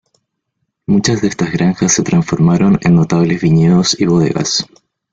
[0.87, 4.65] Muchas de estas granjas se transformaron en notables viñedos y bodegas.